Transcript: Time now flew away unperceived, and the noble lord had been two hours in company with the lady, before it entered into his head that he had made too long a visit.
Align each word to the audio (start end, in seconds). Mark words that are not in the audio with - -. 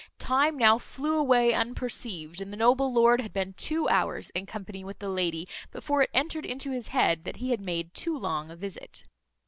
Time 0.17 0.57
now 0.57 0.79
flew 0.79 1.15
away 1.19 1.53
unperceived, 1.53 2.41
and 2.41 2.51
the 2.51 2.57
noble 2.57 2.91
lord 2.91 3.21
had 3.21 3.31
been 3.31 3.53
two 3.53 3.87
hours 3.87 4.31
in 4.31 4.47
company 4.47 4.83
with 4.83 4.97
the 4.97 5.09
lady, 5.09 5.47
before 5.71 6.01
it 6.01 6.09
entered 6.11 6.43
into 6.43 6.71
his 6.71 6.87
head 6.87 7.21
that 7.21 7.35
he 7.37 7.51
had 7.51 7.61
made 7.61 7.93
too 7.93 8.17
long 8.17 8.49
a 8.49 8.55
visit. 8.55 9.05